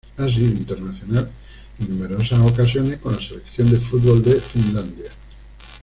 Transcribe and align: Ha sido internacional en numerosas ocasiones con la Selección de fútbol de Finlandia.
Ha 0.17 0.27
sido 0.27 0.47
internacional 0.47 1.29
en 1.77 1.89
numerosas 1.95 2.39
ocasiones 2.39 2.97
con 2.97 3.15
la 3.15 3.21
Selección 3.21 3.69
de 3.69 3.77
fútbol 3.79 4.23
de 4.23 4.37
Finlandia. 4.41 5.11